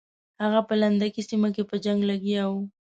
هغه 0.43 0.59
په 0.67 0.73
لنډکي 0.81 1.21
سیمه 1.29 1.49
کې 1.55 1.63
په 1.69 1.75
جنګ 1.85 1.99
لګیا 2.11 2.43
وو. 2.51 2.61